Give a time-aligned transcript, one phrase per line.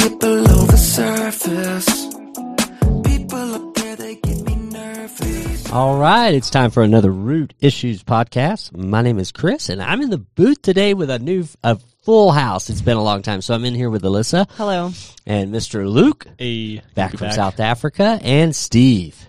[0.00, 2.06] get below surface.
[3.04, 5.70] People up there, they get me nervous.
[5.72, 8.76] All right, it's time for another Root Issues podcast.
[8.76, 12.30] My name is Chris, and I'm in the booth today with a new, a full
[12.32, 12.70] house.
[12.70, 14.90] It's been a long time, so I'm in here with Alyssa Hello.
[15.26, 15.86] and Mr.
[15.90, 19.26] Luke, A back from South Africa, and Steve.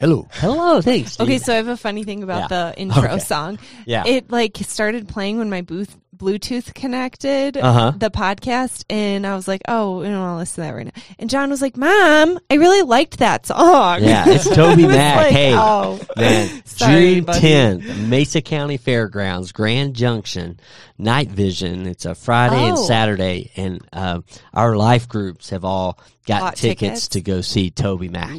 [0.00, 0.28] Hello.
[0.32, 1.12] Hello, thanks.
[1.12, 1.24] Steve.
[1.28, 2.70] Okay, so I have a funny thing about Yeah.
[2.72, 3.18] the intro Okay.
[3.20, 3.58] song.
[3.86, 4.04] Yeah.
[4.06, 7.92] It like started playing when my booth Bluetooth connected Uh-huh.
[7.96, 10.86] the podcast and I was like, Oh, I don't want to listen to that right
[10.86, 11.02] now.
[11.18, 14.02] And John was like, Mom, I really liked that song.
[14.02, 15.16] yeah, it's Toby I Mac.
[15.16, 16.00] like, hey, oh.
[16.16, 17.40] man, Sorry, June buddy.
[17.40, 20.58] 10th, Mesa County Fairgrounds, Grand Junction,
[20.98, 21.86] Night Vision.
[21.86, 22.84] It's a Friday and Oh.
[22.86, 24.20] Saturday, and uh,
[24.52, 27.08] our life groups have all got tickets, tickets?
[27.08, 28.30] to go see Toby Mac.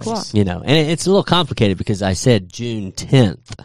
[0.00, 0.22] Cool.
[0.32, 3.58] You know, and it's a little complicated because I said June 10th.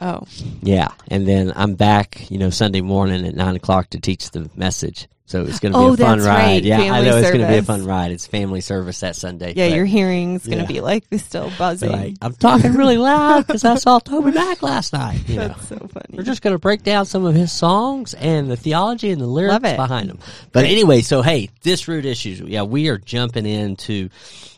[0.00, 0.22] Oh.
[0.62, 4.50] Yeah, and then I'm back, you know, Sunday morning at nine o'clock to teach the
[4.54, 5.08] message.
[5.26, 6.26] So it's going to be Oh, a fun ride.
[6.26, 8.10] right, Yeah, I family know it's going to be a fun ride.
[8.10, 9.54] It's family service that Sunday.
[9.56, 10.66] Yeah, your hearing's gonna Yeah.
[10.66, 11.90] be like still buzzing.
[11.92, 15.26] like, I'm talking really loud because I saw Toby Mac last night.
[15.26, 15.48] You know.
[15.48, 16.06] That's so funny.
[16.10, 19.26] We're just going to break down some of his songs and the theology and the
[19.26, 20.18] lyrics behind them.
[20.52, 22.40] But anyway, so hey, this root issues.
[22.40, 24.10] Yeah, we are jumping into,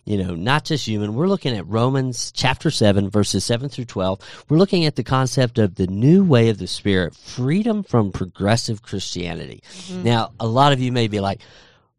[0.05, 1.14] you know, not just human.
[1.14, 4.44] We're looking at Romans chapter 7, verses 7 through 12.
[4.48, 8.83] We're looking at the concept of the new way of the Spirit, freedom from progressive
[8.83, 9.62] Christianity.
[9.89, 10.03] Mm-hmm.
[10.03, 11.41] Now, a lot of you may be like,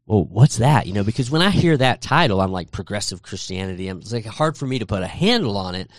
[0.06, 0.88] well, what's that?
[0.88, 3.90] You know, because when I hear that title, I'm like progressive Christianity.
[3.90, 5.92] I'm, it's like hard for me to put a handle on it.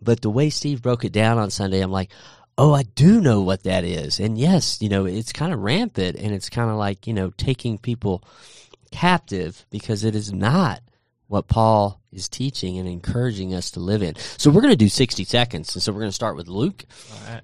[0.00, 2.10] But the way Steve broke it down on Sunday, I'm like,
[2.56, 4.20] oh, I do know what that is.
[4.20, 7.30] And yes, you know, it's kind of rampant and it's kind of like, you know,
[7.30, 8.22] taking people
[8.92, 10.80] captive because it is not
[11.26, 14.16] what Paul is teaching and encouraging us to live in.
[14.38, 15.74] So we're going to do 60 seconds.
[15.74, 16.84] And so we're going to start with Luke.
[17.12, 17.42] All right.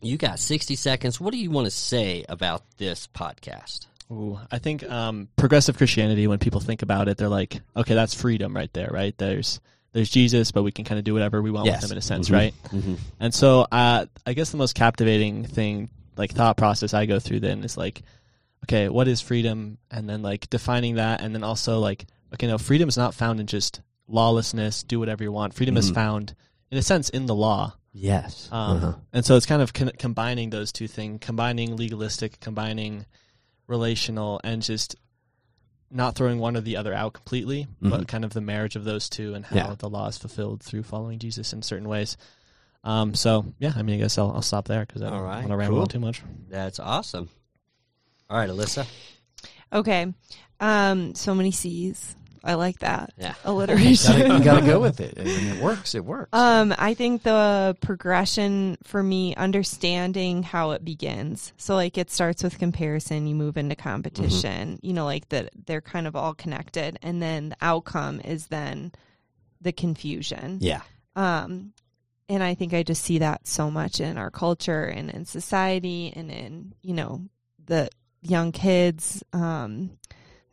[0.00, 1.20] You got 60 seconds.
[1.20, 3.86] What do you want to say about this podcast?
[4.10, 6.26] Ooh, I think um, progressive Christianity.
[6.26, 9.16] When people think about it, they're like, okay, that's freedom right there, right?
[9.16, 9.60] There's
[9.92, 11.82] there's Jesus, but we can kind of do whatever we want Yes.
[11.82, 12.32] with him in a sense, Mhm.
[12.32, 12.54] right?
[12.70, 12.94] Mm-hmm.
[13.20, 17.40] And so, uh, I guess the most captivating thing, like thought process I go through
[17.40, 18.02] then is like,
[18.64, 19.78] okay, what is freedom?
[19.92, 23.38] And then like defining that, and then also like, okay, no, freedom is not found
[23.38, 25.54] in just lawlessness, do whatever you want.
[25.54, 25.94] Freedom is Mhm.
[25.94, 26.34] found,
[26.70, 27.74] in a sense, in the law.
[27.92, 28.48] Yes.
[28.50, 28.92] Um, Uh-huh.
[29.12, 33.06] And so it's kind of con- combining those two things, combining legalistic, combining
[33.66, 34.96] relational, and just
[35.90, 37.90] not throwing one or the other out completely, Mhm.
[37.90, 39.74] but kind of the marriage of those two and how Yeah.
[39.78, 42.16] the law is fulfilled through following Jesus in certain ways.
[42.82, 45.24] Um, so yeah, I mean, I guess I'll, I'll stop there because I don't All
[45.24, 45.82] right, want to ramble cool.
[45.82, 46.22] on too much.
[46.48, 47.28] That's awesome.
[48.28, 48.86] All right, Alyssa.
[49.72, 50.12] Okay.
[50.60, 52.16] Um, so many C's.
[52.44, 53.14] I like that.
[53.16, 53.34] Yeah.
[53.44, 54.18] Alliteration.
[54.20, 55.14] gotta, you gotta go with it.
[55.20, 55.94] I mean, it works.
[55.94, 56.28] It works.
[56.32, 61.52] Um, I think the progression for me, understanding how it begins.
[61.56, 65.80] So, like, it starts with comparison, you move into competition, you know, like that they're
[65.80, 66.98] kind of all connected.
[67.02, 68.92] And then the outcome is then
[69.60, 70.58] the confusion.
[70.60, 70.82] Yeah.
[71.16, 71.72] Um,
[72.28, 76.12] and I think I just see that so much in our culture and in society
[76.14, 77.22] and in, you know,
[77.64, 77.88] the
[78.22, 79.22] young kids.
[79.32, 79.98] Um,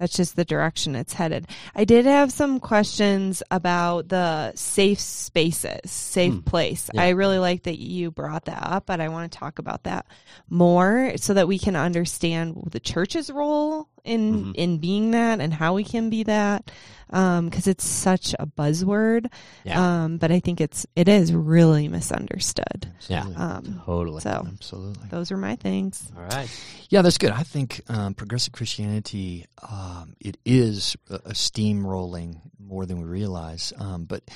[0.01, 1.47] that's just the direction it's headed.
[1.75, 6.39] I did have some questions about the safe spaces, safe Hmm.
[6.39, 6.89] place.
[6.91, 7.03] Yeah.
[7.03, 10.07] I really like that you brought that up, but I want to talk about that
[10.49, 14.55] more so that we can understand the church's role in Mhm.
[14.55, 16.71] in being that and how we can be that.
[17.09, 19.25] Because it's such a buzzword,
[19.65, 20.03] Yeah.
[20.05, 22.87] um, but I think it's it is really misunderstood.
[23.09, 23.25] Yeah.
[23.35, 24.21] Um, Totally.
[24.21, 25.09] so Absolutely.
[25.09, 26.09] those are my things.
[26.15, 26.49] All right.
[26.89, 27.31] Yeah, that's good.
[27.31, 33.73] I think um, progressive Christianity um, it is a, a steamrolling more than we realize.
[33.77, 34.33] Um, but w-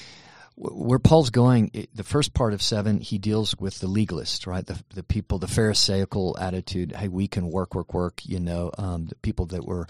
[0.58, 4.66] where Paul's going, the first part of seven, he deals with the legalists, right?
[4.66, 6.94] The the people, the Pharisaical attitude.
[6.94, 8.26] Hey, we can work, work, work.
[8.26, 9.88] You know, um, the people that were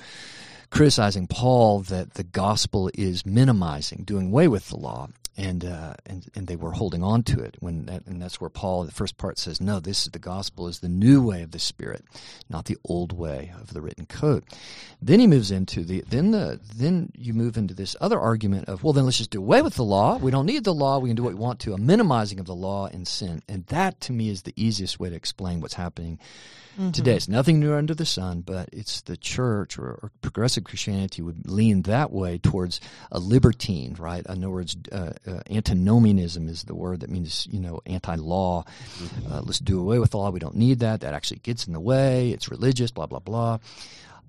[0.71, 6.25] criticizing Paul that the gospel is minimizing, doing away with the law, and uh, and
[6.35, 7.57] and they were holding on to it.
[7.59, 10.67] When that, and that's where Paul, the first part says, no, this is the gospel
[10.67, 12.03] is the new way of the Spirit,
[12.49, 14.43] not the old way of the written code.
[15.01, 18.83] Then he moves into the then the then you move into this other argument of
[18.83, 20.17] well, then let's just do away with the law.
[20.17, 20.99] We don't need the law.
[20.99, 21.73] We can do what we want to.
[21.73, 25.09] A minimizing of the law and sin, and that to me is the easiest way
[25.09, 26.19] to explain what's happening
[26.91, 27.15] today.
[27.15, 31.49] It's nothing new under the sun, but it's the church or, or progressive Christianity would
[31.49, 34.25] lean that way towards a libertine, right?
[34.25, 38.63] In other words, uh, uh, antinomianism is the word that means, you know, anti-law.
[39.29, 40.29] Uh, let's do away with law.
[40.29, 41.01] We don't need that.
[41.01, 42.31] That actually gets in the way.
[42.31, 43.59] It's religious, blah, blah, blah.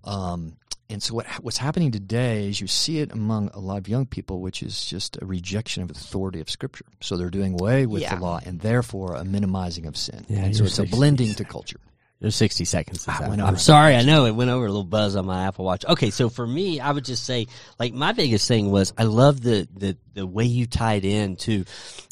[0.04, 0.56] Um,
[0.88, 4.06] and so what what's happening today is you see it among a lot of young
[4.06, 6.84] people, which is just a rejection of the authority of Scripture.
[7.00, 8.14] So they're doing away with Yeah.
[8.14, 10.24] the law and therefore a minimizing of sin.
[10.28, 11.80] Yeah, and so it's a blending to culture.
[12.20, 13.06] There's 60 seconds.
[13.08, 13.94] I I'm sorry.
[13.94, 15.84] I know it went over a little buzz on my Apple Watch.
[15.84, 17.46] Okay, so for me, I would just say,
[17.78, 21.64] like, my biggest thing was I love the the the way you tied in to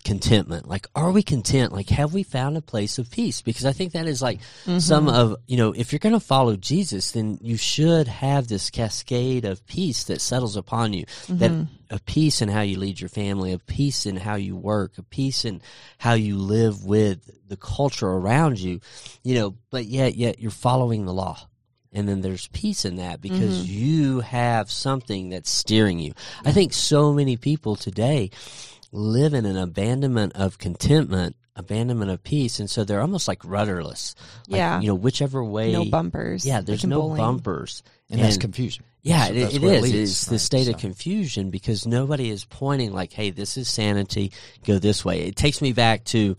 [0.05, 0.69] contentment.
[0.69, 1.73] Like, are we content?
[1.73, 3.43] Like, have we found a place of peace?
[3.43, 4.79] Because I think that is like mm-hmm.
[4.79, 8.71] some of you know, if you're going to follow Jesus, then you should have this
[8.71, 11.07] cascade of peace that settles upon you.
[11.07, 11.39] Mm-hmm.
[11.39, 14.99] That a peace in how you lead your family, a peace in how you work,
[14.99, 15.63] a peace in
[15.99, 18.81] how you live with the culture around you,
[19.23, 21.49] you know, but yet, yet you're following the law.
[21.95, 26.13] And then there's peace in that because you have something that's steering you.
[26.45, 28.31] I think so many people today
[28.93, 32.59] live in an abandonment of contentment, abandonment of peace.
[32.59, 34.15] And so they're almost like rudderless.
[34.49, 34.81] Like, Yeah.
[34.81, 35.73] You know, whichever way.
[35.73, 36.45] No bumpers.
[36.45, 37.17] Yeah, there's in no bowling.
[37.19, 37.83] bumpers.
[38.11, 38.85] and, that's confusion.
[39.03, 39.83] Yeah, So it, that's it where is.
[39.83, 43.69] leads, it's the state So- of confusion because nobody is pointing like, "Hey, this is
[43.69, 44.33] sanity.
[44.65, 46.37] Go this way." It takes me back to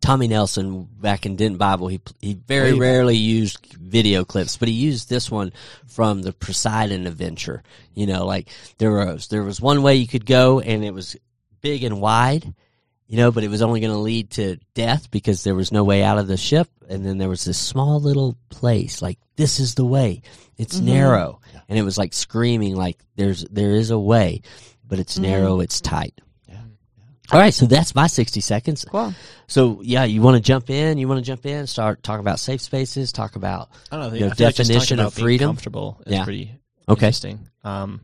[0.00, 1.88] Tommy Nelson back in Denton Bible.
[1.88, 5.52] He he very oh, Way rarely used video clips, but he used this one
[5.86, 7.62] from the Poseidon Adventure.
[7.94, 8.48] You know, like
[8.78, 11.16] there was there was one way you could go, and it was
[11.60, 12.54] big and wide.
[13.08, 15.84] You know, but it was only going to lead to death because there was no
[15.84, 16.68] way out of the ship.
[16.88, 20.22] And then there was this small little place, like this is the way.
[20.56, 20.86] It's mm-hmm.
[20.86, 24.42] narrow, and it was like screaming, like there's there is a way,
[24.84, 25.30] but it's mm-hmm.
[25.30, 26.20] narrow, it's tight.
[27.30, 27.34] Yeah.
[27.36, 28.84] All right, so that's my sixty seconds.
[28.84, 29.14] Cool.
[29.48, 30.98] So yeah, you want to jump in?
[30.98, 31.66] You want to jump in?
[31.66, 33.12] Start talking about safe spaces.
[33.12, 34.14] Talk about I don't know.
[34.14, 35.48] You know, I feel like definition of about being freedom?
[35.48, 36.24] comfortable is Yeah.
[36.24, 36.52] pretty
[36.88, 37.06] Okay.
[37.06, 37.48] interesting.
[37.64, 38.00] Um,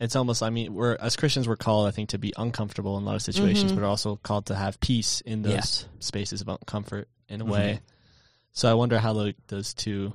[0.00, 0.42] it's almost.
[0.42, 3.14] I mean, we're as Christians, we're called, I think, to be uncomfortable in a lot
[3.16, 3.76] of situations, Mhm.
[3.76, 5.84] but we're also called to have peace in those Yes.
[6.00, 7.48] spaces of comfort in a Mhm.
[7.50, 7.80] way.
[8.52, 10.12] So I wonder how those two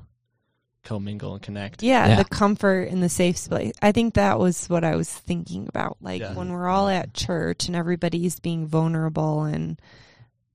[0.88, 1.84] commingle and connect.
[1.84, 2.16] Yeah, Yeah.
[2.18, 3.74] the comfort and the safe space.
[3.82, 5.98] I think that was what I was thinking about.
[6.02, 6.34] Like Yeah.
[6.34, 9.80] when we're all at church and everybody's being vulnerable and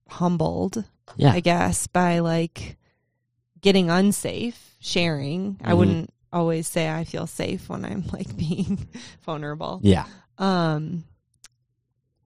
[0.08, 0.84] humbled,
[1.16, 2.76] yeah, I guess, by like
[3.60, 5.58] getting unsafe, sharing.
[5.62, 5.76] I Mhm.
[5.76, 8.88] wouldn't always say I feel safe when I'm like being
[9.24, 9.80] vulnerable.
[9.82, 10.06] yeah,
[10.38, 11.04] Um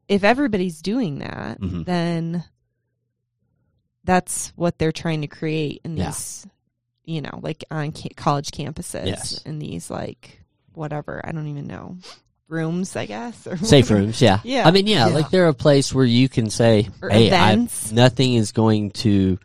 [0.09, 1.85] if everybody's doing that, Mhm.
[1.85, 2.45] then
[4.05, 6.07] that's what they're trying to create in Yeah.
[6.07, 6.47] these,
[7.07, 9.43] you know, like on ca- college campuses Yes.
[9.45, 10.43] in these like
[10.75, 11.97] whatever I don't even know
[12.49, 13.95] rooms, I guess, or safe whatever.
[14.07, 14.21] rooms.
[14.21, 14.69] Yeah, Yeah.
[14.69, 15.15] I mean, yeah, Yeah.
[15.15, 17.55] like they're a place where you can say, Or "Hey, I,
[17.93, 19.39] nothing is going to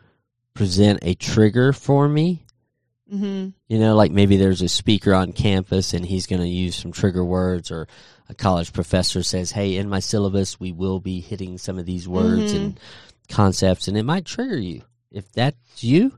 [0.54, 2.44] present a trigger for me."
[3.10, 6.76] hmm You know, like maybe there's a speaker on campus and he's going to use
[6.76, 7.86] some trigger words, or
[8.28, 12.08] a college professor says, Hey, in my syllabus, we will be hitting some of these
[12.08, 12.56] words Mhm.
[12.56, 12.80] and
[13.28, 14.82] concepts, and it might trigger you.
[15.10, 16.12] If that's you,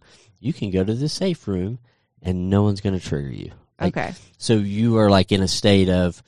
[0.45, 1.79] you can go to the safe room
[2.23, 3.51] and no one's going to trigger you.
[3.81, 4.13] Like, Okay.
[4.39, 6.23] So you are like in a state of,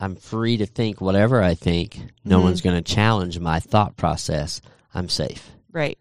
[0.00, 1.98] I'm free to think whatever I think.
[2.24, 2.42] No Mhm.
[2.44, 4.60] one's going to challenge my thought process.
[4.94, 5.98] I'm safe Right.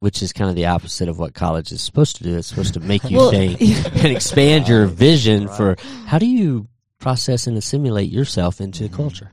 [0.00, 2.36] which is kind of the opposite of what college is supposed to do.
[2.36, 3.60] It's supposed to make you Well- think
[4.04, 5.56] and expand your vision Right.
[5.56, 5.76] for
[6.06, 6.68] how do you
[6.98, 8.96] process and assimilate yourself into the Mhm.
[8.96, 9.32] culture.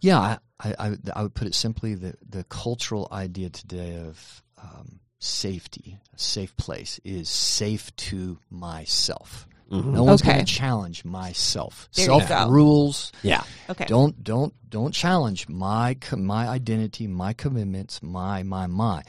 [0.00, 4.42] Yeah, I, I, I, I would put it simply the, the cultural idea today of
[4.62, 9.46] um, safety, a safe place, is safe to myself.
[9.70, 9.92] Mhm.
[9.92, 10.32] No one's Okay.
[10.32, 11.88] going to challenge myself.
[11.94, 12.48] There you Self go.
[12.48, 13.12] rules.
[13.22, 13.44] Yeah.
[13.68, 13.84] Okay.
[13.86, 19.04] Don't don't don't challenge my my identity, my commitments, my my my.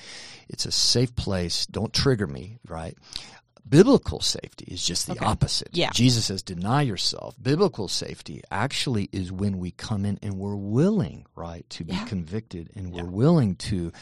[0.50, 1.65] It's a safe place.
[1.65, 2.59] Don't trigger me.
[2.67, 2.95] Right.
[3.67, 5.25] Biblical safety is just the Okay.
[5.25, 5.69] opposite.
[5.71, 5.91] Yeah.
[5.93, 7.35] Jesus says, deny yourself.
[7.41, 12.03] Biblical safety actually is when we come in and we're willing, right, to be Yeah.
[12.05, 13.09] convicted and we're Yeah.
[13.09, 13.93] willing to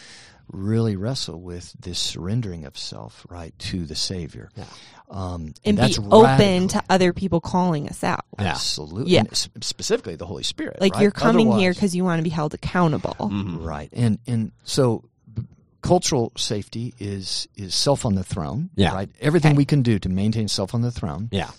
[0.51, 4.50] really wrestle with this surrendering of self, right, to the Savior.
[4.56, 4.65] Yeah.
[5.10, 6.68] Um, and that's be open radical.
[6.70, 8.25] to other people calling us out.
[8.38, 8.50] Yeah.
[8.50, 9.13] Absolutely.
[9.13, 9.24] Yeah.
[9.32, 10.79] S- specifically the Holy Spirit.
[10.82, 11.01] Like right?
[11.01, 13.15] you're coming here because you want to be held accountable.
[13.20, 13.65] Mhm.
[13.65, 13.89] Right.
[13.94, 15.03] And and so
[15.82, 18.70] cultural safety is is self on the throne.
[18.75, 18.94] Yeah.
[18.94, 19.10] Right.
[19.20, 19.58] Everything Okay.
[19.58, 21.29] we can do to maintain self on the throne.
[21.32, 21.50] Yeah.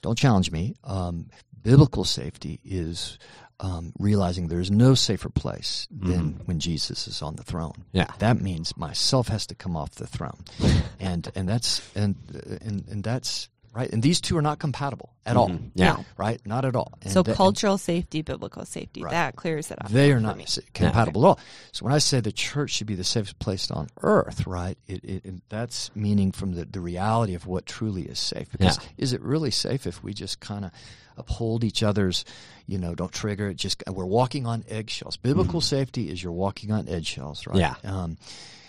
[0.00, 0.74] Don't challenge me.
[0.84, 1.28] Um,
[1.62, 3.18] biblical safety is
[3.60, 6.46] um, realizing there's no safer place than Mhm.
[6.46, 7.84] when Jesus is on the throne.
[7.92, 8.10] Yeah.
[8.20, 10.44] That means myself has to come off the throne,
[11.00, 12.14] and and that's and
[12.62, 13.90] and and that's right.
[13.92, 15.48] And these two are not compatible at all.
[15.50, 15.70] Mhm.
[15.74, 15.92] Yeah.
[15.94, 16.04] No.
[16.16, 16.40] Right.
[16.46, 16.92] Not at all.
[17.02, 19.10] And So that- and cultural safety, biblical safety, Right.
[19.12, 19.90] that clears it up.
[19.90, 20.44] they are not me.
[20.44, 21.38] s- compatible at all.
[21.72, 24.78] So when I say the church should be the safest place on earth, right?
[24.86, 28.50] It, it, it- that's meaning from the, the reality of what truly is safe.
[28.50, 28.88] Because Yeah.
[28.96, 30.70] is it really safe if we just kind of
[31.16, 32.24] uphold each other's,
[32.66, 33.56] you know, don't trigger it?
[33.56, 35.16] Just we're walking on eggshells.
[35.16, 37.58] Biblical safety is you're walking on eggshells, right?
[37.58, 37.74] Yeah.
[37.84, 38.16] Um,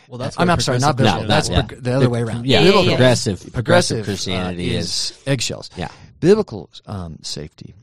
[0.09, 1.21] Well, that's I'm, I'm sorry, not progressive biblical.
[1.21, 1.61] No, that's yeah.
[1.61, 2.45] prog- the other way around.
[2.47, 2.61] Yeah.
[2.61, 3.49] Yeah, yeah, Progressive, yeah.
[3.53, 5.69] progressive, Progressive Christianity uh, is, is eggshells.
[5.77, 5.89] yeah.
[6.19, 7.75] Biblical um, safety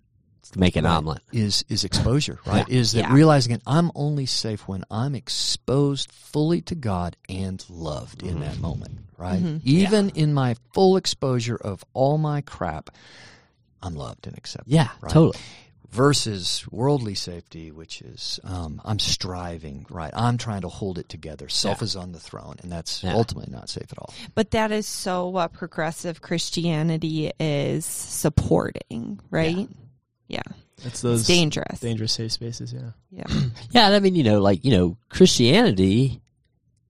[0.51, 0.97] to make an Right.
[0.97, 1.23] omelet.
[1.33, 2.69] is is exposure, right?
[2.69, 3.13] Is that Yeah.
[3.15, 8.59] realizing that I'm only safe when I'm exposed fully to God and loved in that
[8.59, 9.41] moment, right?
[9.43, 9.61] Mhm.
[9.65, 12.91] Even in my full exposure of all my crap,
[13.83, 14.71] I'm loved and accepted.
[14.73, 15.13] Yeah, Right.
[15.13, 15.39] totally.
[15.97, 20.13] Versus worldly safety, which is um, I'm striving, right?
[20.15, 21.49] I'm trying to hold it together.
[21.49, 23.15] Self is on the throne, and that's Yeah.
[23.15, 24.13] ultimately not safe at all.
[24.35, 29.69] But that is so what progressive Christianity is supporting, right?
[30.29, 30.43] Yeah.
[30.85, 31.81] It's those It's dangerous.
[31.81, 32.73] dangerous safe spaces.
[32.75, 32.91] Yeah.
[33.11, 33.25] Yeah.
[33.71, 36.21] Yeah, and I mean, you know, like, you know, Christianity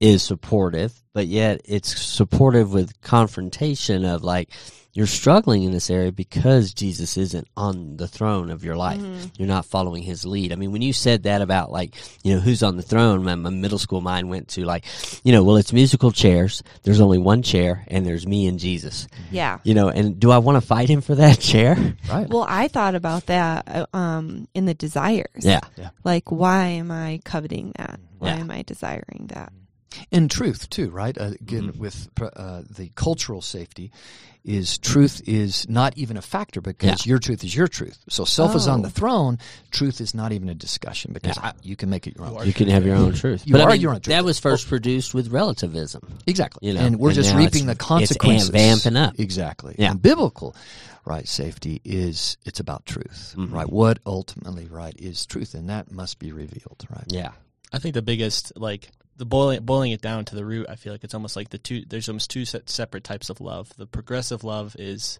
[0.01, 4.49] is supportive, but yet it's supportive with confrontation of like,
[4.97, 8.99] you're struggling in this area because Jesus isn't on the throne of your life.
[8.99, 9.27] Mm-hmm.
[9.37, 10.51] You're not following his lead.
[10.51, 13.35] I mean, when you said that about like, you know, who's on the throne, my,
[13.35, 14.85] my middle school mind went to like,
[15.23, 16.63] you know, well, it's musical chairs.
[16.81, 19.59] There's only one chair and there's me and Jesus, Yeah.
[19.63, 21.75] you know, and do I want to fight him for that chair?
[22.09, 22.27] Right?
[22.27, 25.27] Well, I thought about that uh, um, in the desires.
[25.45, 25.59] Yeah.
[26.03, 27.99] Like, why am I coveting that?
[28.17, 28.37] Why Yeah.
[28.37, 29.53] am I desiring that?
[30.11, 31.79] And truth too right uh, again Mm-hmm.
[31.79, 33.91] with uh, the cultural safety
[34.43, 37.09] is truth is not even a factor because Yeah.
[37.11, 38.83] your truth is your truth so self is on Oh.
[38.83, 39.39] the throne
[39.71, 41.47] truth is not even a discussion because Yeah.
[41.49, 43.45] I, you can make it your own You can have your own truth.
[43.45, 44.15] You but I are mean, your own truth.
[44.15, 46.01] That was first produced with relativism.
[46.27, 47.85] exactly You know, and we're and just reaping the it's- it's
[48.17, 49.19] consequences amp- vamping up.
[49.19, 49.91] exactly Yeah.
[49.91, 50.55] and biblical
[51.05, 53.51] right safety is it's about truth Mhm.
[53.51, 57.31] right what ultimately right is truth and that must be revealed right Yeah.
[57.73, 60.67] I think the biggest like the boiling boiling it down to the root.
[60.69, 61.83] I feel like it's almost like the two.
[61.87, 63.71] There's almost two se- separate types of love.
[63.77, 65.19] The progressive love is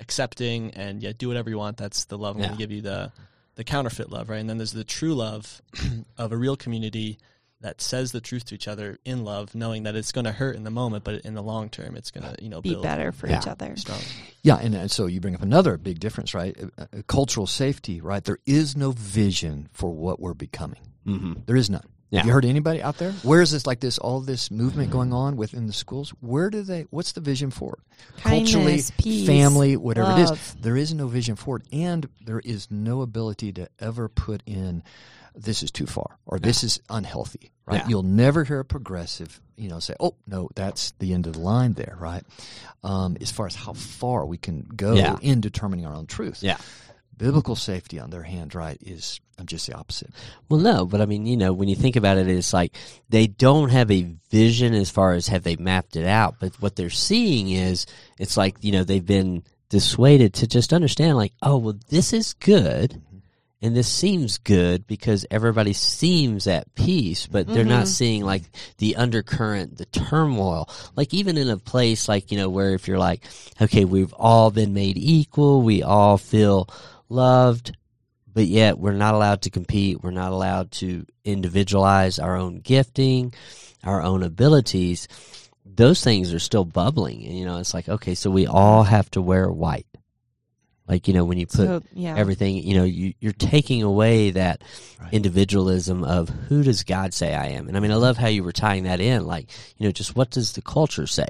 [0.00, 1.76] accepting and yeah, do whatever you want.
[1.76, 2.48] That's the love I'm Yeah.
[2.48, 2.82] going to give you.
[2.82, 3.12] The
[3.56, 4.36] the counterfeit love, right?
[4.38, 5.62] And then there's the true love
[6.18, 7.18] of a real community
[7.62, 10.56] that says the truth to each other in love, knowing that it's going to hurt
[10.56, 12.82] in the moment, but in the long term, it's going to you know Be build
[12.82, 13.38] better for Yeah.
[13.38, 13.74] each other.
[13.76, 13.98] strong.
[14.42, 16.54] Yeah, and, and so you bring up another big difference, right?
[16.78, 18.22] Uh, uh, cultural safety, right?
[18.22, 20.82] There is no vision for what we're becoming.
[21.06, 21.32] Mm-hmm.
[21.46, 21.86] There is none.
[22.10, 22.20] Yeah.
[22.20, 23.12] Have you heard anybody out there?
[23.22, 26.10] Where is this like this all this movement going on within the schools?
[26.20, 28.22] Where do they what's the vision for it?
[28.22, 30.54] Culturally, peace, family, whatever it is.
[30.60, 34.82] There is no vision for it and there is no ability to ever put in
[35.34, 37.82] this is too far or this is unhealthy, right?
[37.82, 37.88] Yeah.
[37.88, 41.40] You'll never hear a progressive, you know, say, "Oh, no, that's the end of the
[41.40, 42.22] line there," right?
[42.82, 45.18] Um, as far as how far we can go Yeah.
[45.20, 46.42] in determining our own truth.
[46.42, 46.56] Yeah.
[47.18, 50.10] Biblical safety, on their hand, right, is just the opposite.
[50.48, 52.76] Well, no, but I mean, you know, when you think about it, it's like
[53.08, 56.76] they don't have a vision as far as have they mapped it out, but what
[56.76, 57.86] they're seeing is
[58.18, 62.34] it's like, you know, they've been dissuaded to just understand, like, oh, well, this is
[62.34, 62.90] good.
[62.90, 63.16] Mm-hmm.
[63.62, 67.86] And this seems good because everybody seems at peace, but they're not mm-hmm.
[67.86, 68.42] seeing like
[68.76, 70.68] the undercurrent, the turmoil.
[70.94, 73.24] Like even in a place like, you know, where if you're like,
[73.60, 76.68] okay, we've all been made equal, we all feel
[77.08, 77.76] loved,
[78.32, 80.02] but yet we're not allowed to compete.
[80.02, 83.34] We're not allowed to individualize our own gifting,
[83.84, 85.08] our own abilities.
[85.64, 87.24] Those things are still bubbling.
[87.26, 89.86] And, you know, it's like, okay, so we all have to wear white.
[90.88, 92.14] Like, you know, when you put So, yeah.
[92.16, 94.62] everything, you know, you, you're taking away that
[95.00, 95.12] Right.
[95.12, 97.66] individualism of who does God say I am?
[97.68, 99.26] And I mean, I love how you were tying that in.
[99.26, 101.26] Like, you know, just what does the culture say?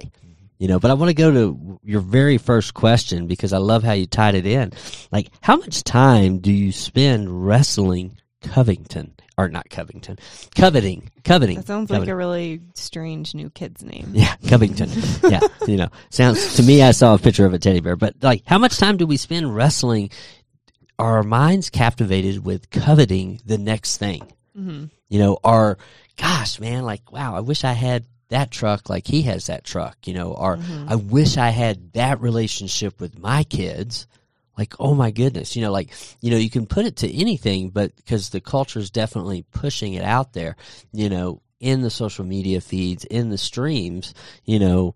[0.59, 3.83] You know, but I want to go to your very first question because I love
[3.83, 4.73] how you tied it in.
[5.13, 9.13] Like, how much time do you spend wrestling Covington?
[9.39, 10.19] Or not Covington,
[10.55, 11.57] coveting, coveting.
[11.57, 14.13] that sounds like a really strange new kid's name.
[14.15, 14.89] Yeah, Covington.
[15.29, 16.81] yeah, you know, sounds to me.
[16.83, 19.19] I saw a picture of a teddy bear, but like, how much time do we
[19.19, 20.09] spend wrestling?
[20.99, 24.27] Are our minds captivated with coveting the next thing?
[24.57, 25.77] hmm You know, or
[26.17, 29.97] gosh, man, like, wow, I wish I had that truck like he has that truck.
[30.07, 30.85] You know, or Mhm.
[30.89, 34.07] I wish I had that relationship with my kids.
[34.59, 35.91] Like, oh my goodness, you know, like,
[36.23, 39.93] you know, you can put it to anything, but because the culture is definitely pushing
[39.93, 40.57] it out there,
[40.95, 44.15] you know, in the social media feeds, in the streams,
[44.47, 44.95] you know,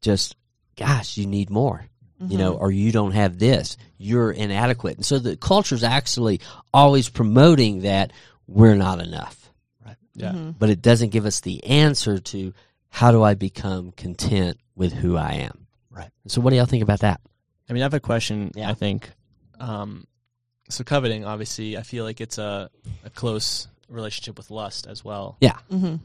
[0.00, 0.34] just,
[0.76, 1.84] gosh, you need more,
[2.26, 4.96] you know, or you don't have this, you're inadequate.
[4.96, 6.40] And so the culture's actually
[6.72, 8.12] always promoting that
[8.46, 9.50] we're not enough,
[9.84, 9.96] Right.
[10.14, 10.32] Yeah.
[10.32, 10.54] Mhm.
[10.58, 12.54] but it doesn't give us the answer to
[12.94, 15.66] how do I become content with who I am.
[15.90, 16.10] Right.
[16.26, 17.20] So what do y'all think about that?
[17.68, 18.52] I mean, I have a question.
[18.54, 18.68] Yeah.
[18.70, 19.10] I think.
[19.58, 20.06] Um,
[20.68, 22.68] so coveting, obviously, I feel like it's a,
[23.04, 25.36] a close relationship with lust as well.
[25.40, 25.56] Yeah.
[25.70, 26.00] Mhm.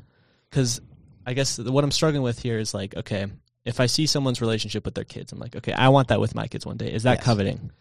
[0.50, 0.80] Because
[1.26, 3.28] I guess the, what I'm struggling with here is like, okay,
[3.66, 6.36] if I see someone's relationship with their kids, I'm like, okay, I want that with
[6.36, 6.92] my kids one day.
[6.92, 7.24] Is that Yes.
[7.26, 7.72] coveting?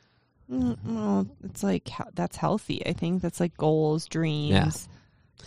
[0.50, 2.84] Mm, Well, it's like that's healthy.
[2.86, 4.88] I think that's like goals, dreams.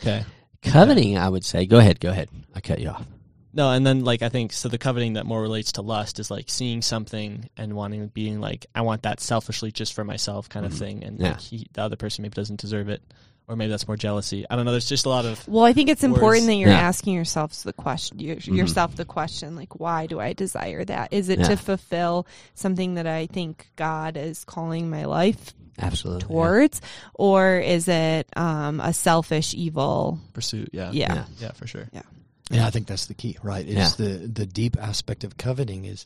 [0.02, 0.20] Yeah.
[0.20, 0.26] Okay.
[0.62, 1.66] Coveting, I would say.
[1.66, 2.00] Go ahead.
[2.00, 2.30] Go ahead.
[2.56, 3.06] I cut you off.
[3.54, 6.30] No, and then like I think so the coveting that more relates to lust is
[6.30, 10.66] like seeing something and wanting being like I want that selfishly just for myself kind
[10.66, 11.30] of thing and Yeah.
[11.32, 13.02] like he, the other person maybe doesn't deserve it
[13.48, 14.46] or maybe that's more jealousy.
[14.48, 14.72] I don't know.
[14.72, 16.14] There's just a lot of Well, I think it's Words.
[16.14, 16.80] important that you're Yeah.
[16.80, 21.12] asking yourself the question, your, yourself the question, like, why do I desire that?
[21.12, 21.48] Is it Yeah.
[21.48, 26.28] to fulfill something that I think God is calling my life Absolutely.
[26.28, 26.82] towards,
[27.16, 30.20] or is it um, a selfish, evil?
[30.34, 30.70] pursuit.
[30.72, 30.92] Yeah.
[30.92, 31.14] Yeah.
[31.16, 31.24] Yeah.
[31.40, 31.90] Yeah, for sure.
[31.92, 32.04] Yeah,
[32.52, 33.66] I think that's the key, right?
[33.68, 34.06] Is Yeah.
[34.06, 36.06] the the deep aspect of coveting is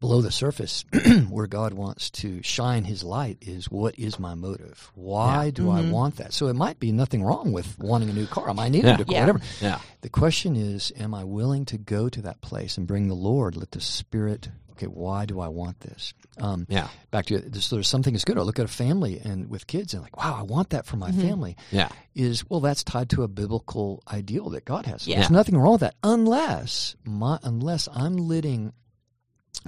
[0.00, 0.84] below the surface,
[1.30, 3.38] where God wants to shine His light.
[3.40, 4.90] Is what is my motive?
[4.94, 5.90] Why do I Mhm.
[5.92, 6.32] want that?
[6.34, 8.50] So it might be nothing wrong with wanting a new car.
[8.50, 8.94] I might need Yeah.
[8.94, 9.20] a new car, Yeah.
[9.20, 9.40] whatever.
[9.62, 9.78] Yeah.
[10.02, 13.56] The question is, am I willing to go to that place and bring the Lord?
[13.56, 14.48] Let the Spirit.
[14.76, 16.14] Okay, why do I want this?
[16.38, 16.88] Um, Yeah.
[17.12, 18.38] back to this, there's something that's good.
[18.38, 20.96] I look at a family and with kids and like, wow, I want that for
[20.96, 21.20] my Mhm.
[21.22, 21.56] family.
[21.70, 21.88] Yeah.
[22.14, 25.06] Is well, that's tied to a biblical ideal that God has.
[25.06, 25.16] Yeah.
[25.20, 28.72] There's nothing wrong with that, unless my unless I'm letting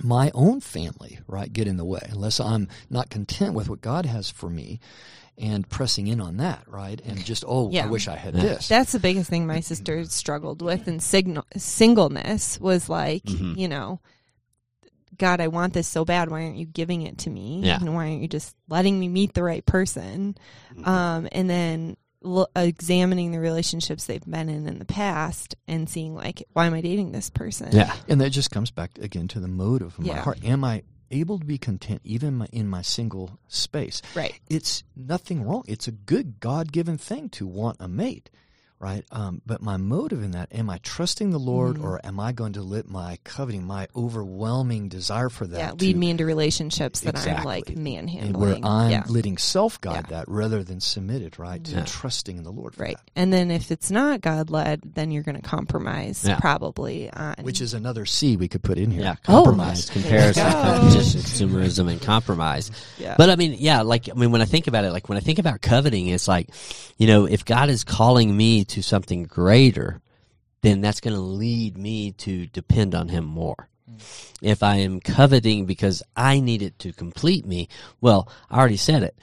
[0.03, 2.01] my own family right get in the way.
[2.11, 4.81] Unless I'm not content with what God has for me,
[5.39, 7.01] and pressing in on that, right?
[7.05, 7.85] And just oh, Yeah.
[7.85, 8.43] I wish I had Yeah.
[8.43, 8.69] this.
[8.69, 13.57] That's the biggest thing my sister struggled with in signal, singleness was like, Mhm.
[13.57, 14.01] you know,
[15.17, 16.31] God, I want this so bad.
[16.31, 17.61] Why aren't you giving it to me?
[17.63, 17.77] Yeah.
[17.77, 20.37] And why aren't you just letting me meet the right person?
[20.75, 20.89] Mm-hmm.
[20.89, 26.15] Um, and then lo- examining the relationships they've been in in the past and seeing
[26.15, 27.71] like, why am I dating this person?
[27.73, 27.95] Yeah.
[28.09, 30.45] And that just comes back again to the motive of my heart.
[30.45, 34.03] Am I able to be content even my, in my single space?
[34.15, 34.39] Right.
[34.51, 35.65] It's nothing wrong.
[35.69, 38.29] It's a good God given thing to want a mate,
[38.79, 39.05] right?
[39.11, 41.85] Um, but my motive in that, am I trusting the Lord Mhm.
[41.85, 45.71] or am I going to let my coveting, my overwhelming desire for that Yeah.
[45.71, 48.35] to- Lead me into relationships that I'm like manhandling.
[48.35, 49.05] and where I'm yeah.
[49.09, 50.17] letting self guide Yeah.
[50.19, 51.63] that rather than submitted, right?
[51.65, 51.85] To Yeah.
[51.87, 52.97] trusting in the Lord for Right.
[52.97, 53.11] that.
[53.17, 56.39] And then if it's not God led, then you're going to compromise Yeah.
[56.39, 59.03] probably on Which is another C we could put in here.
[59.03, 59.45] Yeah, Oh.
[59.45, 60.53] compromise, There you comparison, go.
[60.53, 62.71] competition, consumerism, and compromise.
[62.99, 63.15] yeah.
[63.17, 65.21] But I mean, yeah, like I mean, when I think about it, like when I
[65.23, 66.51] think about coveting, it's like,
[66.99, 70.01] you know, if God is calling me to something greater,
[70.63, 73.69] then that's going to lead me to depend on Him more.
[73.89, 73.97] Hmm.
[74.43, 77.69] If I am coveting because I need it to complete me,
[78.01, 79.17] well, I already said it.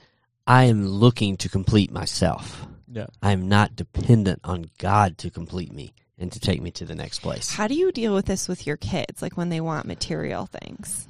[0.48, 2.66] I am looking to complete myself.
[2.92, 3.08] Yeah.
[3.22, 6.96] I am not dependent on God to complete me and to take me to the
[6.96, 7.54] next place.
[7.54, 11.08] How do you deal with this with your kids, like when they want material things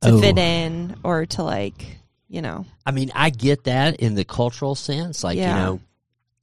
[0.00, 0.20] to Oh.
[0.20, 2.64] fit in or to like, you know?
[2.86, 5.22] I mean, I get that in the cultural sense.
[5.22, 5.48] Like, Yeah.
[5.50, 5.80] you know,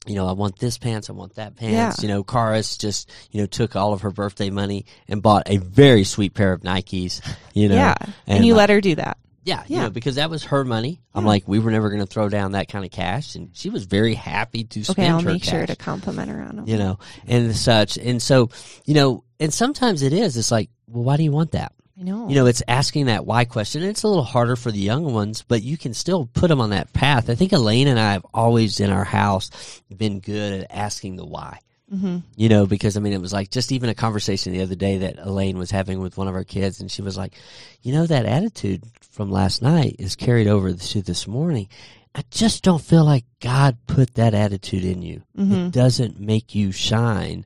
[0.08, 2.00] you know, I want this pants, I want that pants.
[2.00, 2.08] Yeah.
[2.08, 5.58] You know, Karis just, you know, took all of her birthday money and bought a
[5.58, 7.22] very sweet pair of Nikes,
[7.54, 7.76] you know.
[7.76, 9.18] yeah, and, and you like- let her do that.
[9.44, 9.84] Yeah, you Yeah.
[9.84, 11.00] know, because that was her money.
[11.14, 13.70] I'm like, we were never going to throw down that kind of cash, and she
[13.70, 16.58] was very happy to spend Okay, I'll her make sure cash, to compliment her on
[16.58, 16.68] them.
[16.68, 17.98] you know, and such.
[17.98, 18.50] And so,
[18.84, 20.36] you know, and sometimes it is.
[20.36, 21.72] It's like, well, why do you want that?
[22.00, 22.30] I know.
[22.30, 23.82] You know, it's asking that why question.
[23.84, 26.70] It's a little harder for the young ones, but you can still put them on
[26.70, 27.30] that path.
[27.30, 31.26] I think Elaine and I have always in our house been good at asking the
[31.26, 31.60] why.
[31.90, 34.76] hmm You know, because I mean, it was like just even a conversation the other
[34.76, 37.34] day that Elaine was having with one of our kids, and she was like,
[37.82, 41.68] "You know, that attitude from last night is carried over to this morning.
[42.14, 45.24] I just don't feel like God put that attitude in you.
[45.38, 45.68] Mhm.
[45.68, 47.46] It doesn't make you shine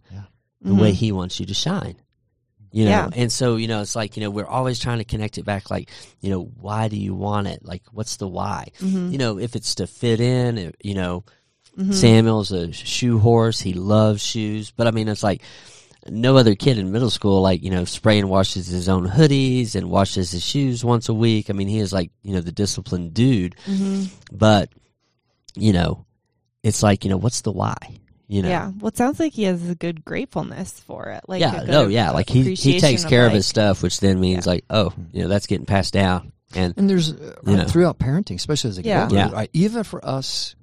[0.62, 0.80] the Mhm.
[0.82, 1.96] way He wants you to shine."
[2.74, 3.10] You know, Yeah.
[3.14, 5.70] and so you know, it's like you know, we're always trying to connect it back,
[5.70, 5.90] like
[6.22, 7.66] you know, why do you want it?
[7.66, 8.70] Like, what's the why?
[8.80, 9.12] Mhm.
[9.12, 11.24] You know, if it's to fit in, you know,
[11.78, 11.94] Mhm.
[11.94, 13.60] Samuel's a shoe horse.
[13.62, 14.72] He loves shoes.
[14.76, 15.42] But I mean, it's like
[16.10, 19.76] no other kid in middle school, like, you know, spray and washes his own hoodies
[19.76, 21.50] and washes his shoes once a week.
[21.50, 23.56] I mean, he is like, you know, the disciplined dude.
[23.68, 24.10] Mhm.
[24.32, 24.70] But,
[25.56, 26.06] you know,
[26.64, 27.76] it's like, you know, what's the why?
[28.32, 28.48] You know?
[28.48, 28.72] Yeah.
[28.80, 31.26] Well, it sounds like he has a good gratefulness for it.
[31.28, 32.12] Like, yeah, no, yeah.
[32.12, 34.52] Like he, he appreciation takes care of like- his stuff, which then means Yeah.
[34.54, 36.32] like, oh, you know, that's getting passed down.
[36.56, 39.04] And And there's uh, right, throughout parenting, especially as a get Yeah.
[39.04, 39.32] older, Yeah.
[39.32, 39.50] right?
[39.52, 40.56] Even for us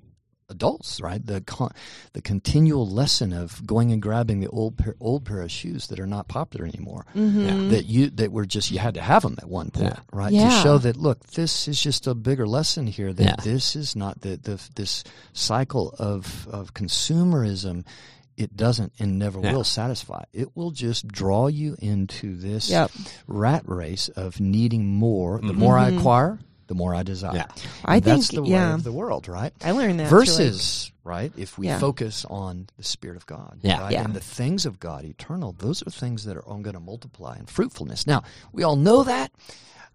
[0.51, 1.25] adults, right?
[1.25, 1.73] The con-
[2.15, 6.01] the continual lesson of going and grabbing the old pair, old pair of shoes that
[6.01, 7.05] are not popular anymore.
[7.15, 7.71] Mhm.
[7.71, 10.01] That you that were just you had to have them at one point, Yeah.
[10.13, 10.33] right?
[10.33, 10.49] Yeah.
[10.49, 13.13] To show that look, this is just a bigger lesson here.
[13.13, 13.37] That Yeah.
[13.45, 17.85] this is not the, the this cycle of of consumerism.
[18.37, 19.53] It doesn't and never Yeah.
[19.53, 20.23] will satisfy.
[20.33, 22.93] It will just draw you into this Yep.
[23.27, 25.41] rat race of needing more.
[25.43, 25.99] The more I Mhm.
[25.99, 27.35] acquire, the more I desire.
[27.35, 27.47] Yeah.
[27.85, 28.75] I And think, that's the way yeah.
[28.75, 29.53] of the world, right?
[29.63, 30.09] I learned that.
[30.09, 31.79] through, like- Versus, right, if we Yeah.
[31.79, 33.81] focus on the Spirit of God, Yeah.
[33.81, 34.05] right, Yeah.
[34.05, 37.47] and the things of God, eternal, those are things that are going to multiply in
[37.47, 38.07] fruitfulness.
[38.07, 39.33] Now, we all know that,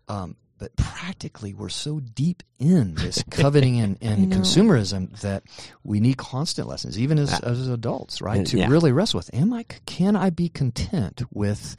[0.07, 5.43] um, but practically we're so deep in this coveting and, and consumerism that
[5.83, 7.39] we need constant lessons, even as, Yeah.
[7.49, 8.37] as adults, right?
[8.39, 11.75] And- to really wrestle with, am I, can I be content with,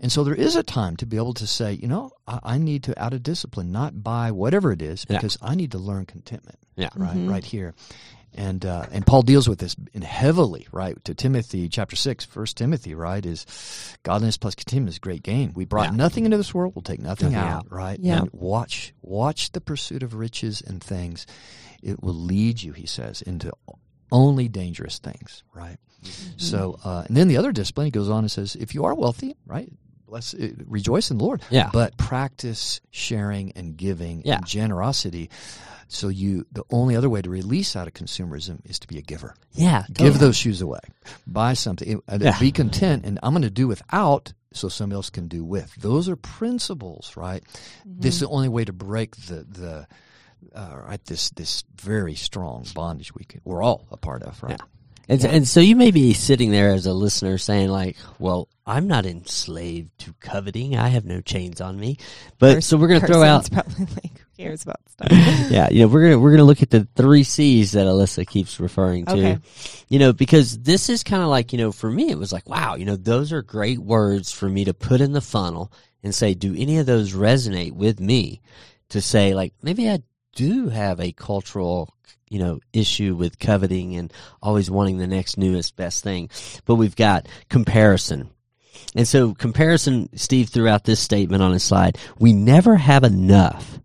[0.00, 2.58] and so there is a time to be able to say, you know, I, I
[2.58, 5.18] need to, out of discipline, not buy whatever it is, Yeah.
[5.18, 6.88] because I need to learn contentment Yeah.
[6.96, 7.28] right Mhm.
[7.30, 7.74] right here
[8.32, 12.56] and uh, and Paul deals with this in heavily right to Timothy chapter 6 first
[12.56, 13.44] Timothy right is
[14.04, 15.96] godliness plus contentment is great gain we brought Yeah.
[15.96, 18.20] nothing into this world we'll take nothing, Nothing out, right Yeah.
[18.20, 21.26] and watch watch the pursuit of riches and things
[21.82, 23.50] it will lead you he says into
[24.12, 25.78] only dangerous things right
[26.36, 28.94] so uh, and then the other discipline he goes on and says if you are
[28.94, 29.72] wealthy right
[30.10, 31.70] bless uh, rejoice in the Lord Yeah.
[31.72, 34.36] but practice sharing and giving Yeah.
[34.36, 35.30] and generosity
[35.88, 39.02] so you the only other way to release out of consumerism is to be a
[39.02, 39.34] giver.
[39.54, 39.82] Yeah.
[39.92, 40.78] Give those shoes away.
[41.26, 42.00] Buy something.
[42.08, 42.38] uh, Yeah.
[42.38, 45.74] Be content and I'm going to do without so somebody else can do with.
[45.76, 47.42] Those are principles, right?
[47.84, 49.86] This is the only way to break the the
[50.54, 54.60] uh, right this this very strong bondage we can, we're all a part of, right?
[55.08, 58.86] And, and so you may be sitting there as a listener saying like, well, I'm
[58.86, 60.76] not enslaved to coveting.
[60.76, 61.96] I have no chains on me.
[62.38, 65.08] But so we're going to throw out, probably like, who cares about stuff?
[65.50, 67.86] yeah, you know, we're going to, we're going to look at the three C's that
[67.88, 69.38] Alyssa keeps referring to, Okay.
[69.88, 72.48] you know, because this is kind of like, you know, for me, it was like,
[72.48, 75.72] wow, you know, those are great words for me to put in the funnel
[76.04, 78.40] and say, do any of those resonate with me
[78.90, 79.98] to say like, maybe I
[80.34, 81.92] do have a cultural
[82.28, 84.12] you know issue with coveting and
[84.42, 86.30] always wanting the next newest best thing
[86.64, 88.30] but we've got comparison.
[88.94, 93.78] And so comparison steve threw out this statement on his slide we never have enough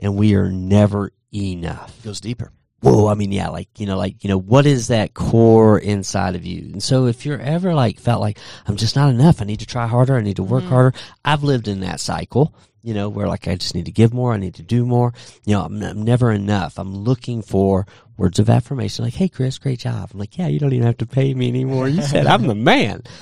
[0.00, 2.02] and we are never enough.
[2.02, 2.50] Goes deeper.
[2.80, 6.34] whoa i mean yeah like you know like you know what is that core inside
[6.34, 6.72] of you?
[6.72, 9.40] And so if you're ever like felt like i'm just not enough.
[9.40, 10.16] I need to try harder.
[10.16, 10.72] I need to work mm-hmm.
[10.72, 10.98] harder.
[11.24, 14.32] I've lived in that cycle you know where like i just need to give more
[14.32, 15.12] i need to do more.
[15.44, 16.78] You know i'm, I'm never enough.
[16.78, 20.10] I'm looking for words of affirmation like hey chris great job.
[20.12, 21.88] I'm like yeah you don't even have to pay me anymore.
[21.88, 23.02] You said i'm the man.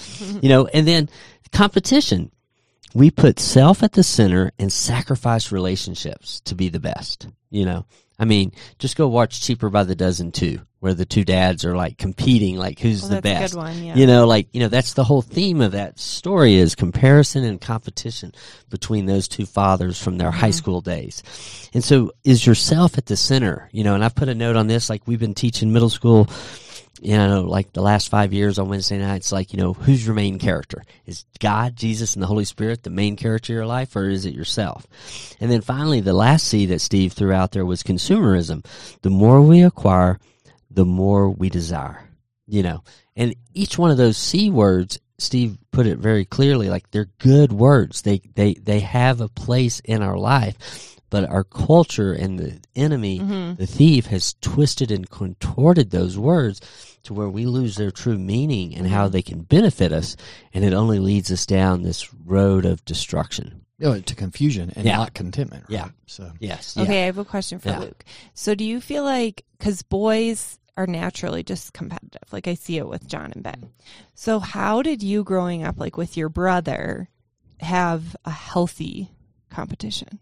[0.42, 1.08] You know and then
[1.52, 2.30] competition.
[2.92, 7.28] We put self at the center and sacrifice relationships to be the best.
[7.50, 7.86] You know,
[8.20, 11.74] I mean, just go watch Cheaper by the Dozen too, where the two dads are
[11.74, 13.54] like competing, like who's Well, the best.
[13.54, 13.82] one.
[13.82, 13.94] Yeah.
[13.96, 17.58] You know, like you know, that's the whole theme of that story is comparison and
[17.58, 18.32] competition
[18.68, 20.38] between those two fathers from their Mm-hmm.
[20.40, 21.22] high school days.
[21.72, 23.70] And so, is yourself at the center?
[23.72, 24.90] You know, and I've put a note on this.
[24.90, 26.28] Like we've been teaching middle school
[27.00, 30.14] you know, like the last five years on Wednesday nights, like, you know, who's your
[30.14, 30.82] main character?
[31.06, 34.26] Is God, Jesus, and the Holy Spirit the main character of your life, or is
[34.26, 34.86] it yourself?
[35.40, 38.64] And then finally, the last C that Steve threw out there was consumerism.
[39.02, 40.18] The more we acquire,
[40.70, 42.02] the more we desire,
[42.46, 42.82] you know,
[43.16, 47.52] and each one of those C words, Steve put it very clearly, like they're good
[47.52, 48.02] words.
[48.02, 53.18] They, they, they have a place in our life, but our culture and the enemy,
[53.20, 53.54] Mm-hmm.
[53.56, 56.60] the thief has twisted and contorted those words
[57.02, 60.16] to where we lose their true meaning and how they can benefit us,
[60.54, 63.64] and it only leads us down this road of destruction.
[63.78, 64.98] You know, to confusion and Yeah.
[64.98, 65.64] not contentment.
[65.64, 65.70] Right?
[65.78, 65.88] Yeah.
[66.06, 66.76] So Yes.
[66.76, 67.78] Okay, I have a question for Yeah.
[67.80, 68.04] Luke.
[68.34, 72.86] So, do you feel like because boys are naturally just competitive, like I see it
[72.88, 73.70] with John and Ben.
[74.14, 77.08] So, how did you growing up, like with your brother,
[77.60, 79.10] have a healthy
[79.50, 80.18] competition,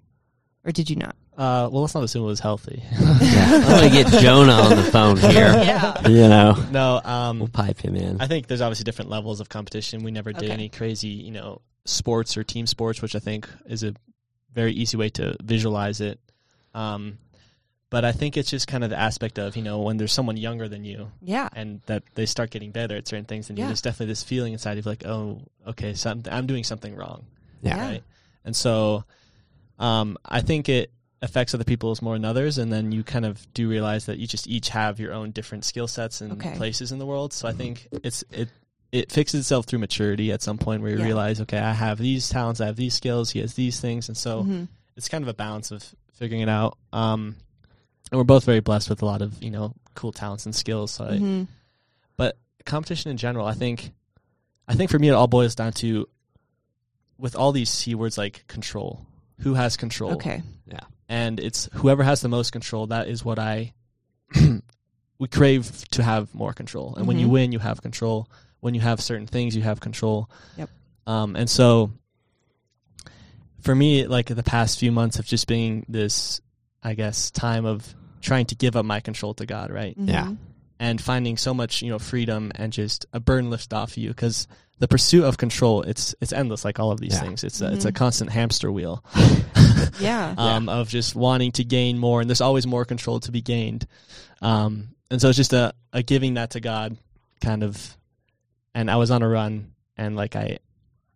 [0.68, 1.16] or did you not?
[1.36, 2.82] Uh, well, let's not assume it was healthy.
[2.98, 5.52] I'm gonna get Jonah on the phone here.
[5.64, 6.06] Yeah.
[6.08, 8.20] You know, no, we'll um, pipe him in.
[8.20, 10.02] I think there's obviously different levels of competition.
[10.02, 10.52] We never did Okay.
[10.52, 13.94] any crazy, you know, sports or team sports, which I think is a
[14.52, 16.18] very easy way to visualize it.
[16.74, 17.18] Um,
[17.90, 20.36] but I think it's just kind of the aspect of, you know, when there's someone
[20.36, 21.48] younger than you Yeah.
[21.54, 23.66] and that they start getting better at certain things, and Yeah.
[23.66, 27.24] there's definitely this feeling inside of like, oh, okay, something, I'm doing something wrong.
[27.62, 27.76] Yeah.
[27.76, 27.82] Yeah.
[27.88, 28.02] Right.
[28.44, 29.04] And so,
[29.78, 30.90] um, I think it
[31.22, 34.26] affects other people more than others, and then you kind of do realize that you
[34.26, 36.54] just each have your own different skill sets and Okay.
[36.56, 37.32] places in the world.
[37.32, 38.48] So I think it's it
[38.92, 41.04] it fixes itself through maturity at some point where you Yeah.
[41.04, 44.16] realize, okay, I have these talents, I have these skills, he has these things, and
[44.16, 44.68] so Mhm.
[44.96, 46.78] it's kind of a balance of figuring it out.
[46.92, 47.36] Um,
[48.10, 50.92] and we're both very blessed with a lot of you know cool talents and skills.
[50.92, 51.48] So I, Mhm.
[52.16, 53.92] but competition in general, I think,
[54.68, 56.08] I think for me it all boils down to,
[57.18, 59.04] with all these c words like control,
[59.40, 60.42] who has control, Okay.
[60.66, 60.80] Yeah.
[61.08, 62.88] And it's whoever has the most control.
[62.88, 63.72] That is what I,
[65.18, 66.94] we crave to have more control.
[66.96, 67.30] And when you Mhm.
[67.30, 68.28] win, you have control.
[68.60, 70.28] When you have certain things, you have control.
[70.56, 70.70] Yep.
[71.06, 71.92] Um, and so,
[73.60, 76.40] for me, like the past few months have just been this,
[76.82, 79.94] I guess, time of trying to give up my control to God, right?
[79.96, 80.26] Yeah.
[80.26, 80.36] Mhm.
[80.80, 84.46] and finding so much you know freedom and just a burden lift off you because
[84.80, 87.20] the pursuit of control it's it's endless like all of these Yeah.
[87.20, 87.96] things it's a, it's a Mhm.
[87.96, 89.04] constant hamster wheel
[90.00, 90.34] Yeah.
[90.38, 93.86] um, of just wanting to gain more, and there's always more control to be gained.
[94.40, 96.96] Um, and so it's just a, a giving that to God
[97.40, 97.96] kind of.
[98.74, 100.58] And I was on a run, and like I,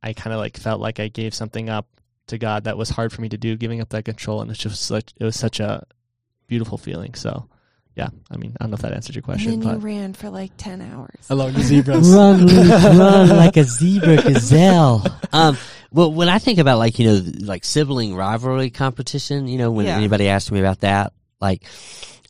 [0.02, 1.86] I kind of like felt like I gave something up
[2.28, 4.58] to God that was hard for me to do, giving up that control, and it's
[4.60, 5.84] just such it was such a
[6.48, 7.14] beautiful feeling.
[7.14, 7.48] So,
[7.94, 9.82] yeah, I mean, I don't know if that answered your and question, then you but
[9.82, 11.26] ran for like 10 hours.
[11.28, 12.08] along the zebras.
[12.10, 12.46] run,
[12.98, 15.04] run like a zebra gazelle.
[15.32, 15.56] Um,
[15.92, 19.86] well, when I think about like you know like sibling rivalry competition, you know, when
[19.86, 19.96] Yeah.
[19.96, 21.64] anybody asks me about that, like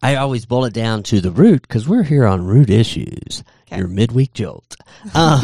[0.02, 3.44] I always boil it down to the root because we're here on root issues.
[3.68, 3.78] Okay.
[3.78, 4.76] Your midweek jolt,
[5.14, 5.40] um,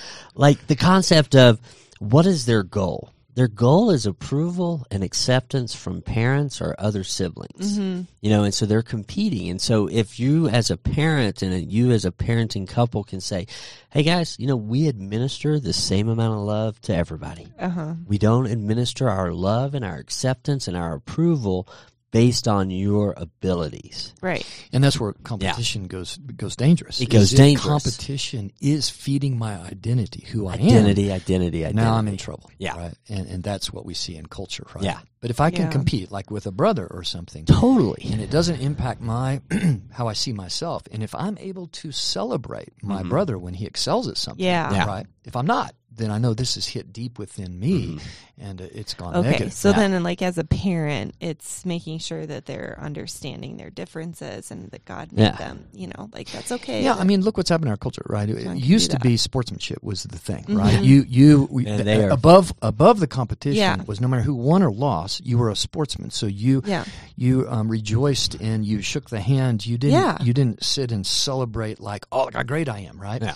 [0.34, 1.60] like the concept of
[2.00, 3.10] what is their goal.
[3.38, 8.52] Their goal is approval and acceptance from parents or other siblings hmm you know and
[8.52, 9.48] so they're competing.
[9.48, 13.46] And so if you as a parent and you as a parenting couple can say
[13.90, 17.46] hey guys you know we administer the same amount of love to everybody.
[17.60, 17.94] Uh-huh.
[18.08, 21.68] we don't administer our love and our acceptance and our approval
[22.10, 24.44] based on your abilities Right.
[24.72, 27.00] And that's where competition goes goes dangerous.
[27.00, 27.66] It goes Is if dangerous.
[27.66, 30.60] Competition is feeding my identity, who I am.
[30.60, 32.50] identity identity identity Now I'm in trouble.
[32.58, 32.76] Yeah.
[32.76, 32.94] Right.
[33.08, 34.84] And and that's what we see in culture, right?
[34.84, 34.98] Yeah.
[35.20, 35.70] But if I can Yeah.
[35.70, 39.40] compete like with a brother or something totally and it doesn't impact my
[39.92, 43.08] how I see myself, and if I'm able to celebrate my Mhm.
[43.10, 44.72] brother when he excels at something, Yeah.
[44.72, 44.86] Yeah.
[44.86, 45.06] right?
[45.24, 47.98] If I'm not, then I know this is hit deep within me
[48.38, 49.30] and uh, it's gone Okay.
[49.30, 49.52] negative.
[49.52, 49.76] So Yeah.
[49.88, 54.84] then, like, as a parent, it's making sure that they're understanding their differences and that
[54.84, 55.32] God made Yeah.
[55.36, 56.82] them, you know, like that's okay.
[56.84, 58.28] Yeah, I mean, look what's happened in our culture, right?
[58.28, 60.78] It John used to be sportsmanship was the thing, right?
[60.78, 60.84] Mhm.
[60.84, 63.82] You, you, we, And they are- above above the competition Yeah.
[63.86, 66.10] was no matter who won or lost, you were a sportsman.
[66.10, 66.84] So you Yeah.
[67.16, 69.66] you um, rejoiced and you shook the hand.
[69.66, 70.18] You didn't Yeah.
[70.22, 73.20] you didn't sit and celebrate like, oh, look how great I am, right?
[73.22, 73.34] Yeah.